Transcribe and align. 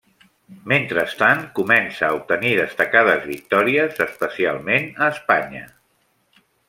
Mentrestant, 0.71 1.43
comença 1.59 2.07
a 2.07 2.15
obtenir 2.19 2.53
destacades 2.61 3.27
victòries, 3.33 4.01
especialment 4.07 4.89
a 5.05 5.11
Espanya. 5.17 5.63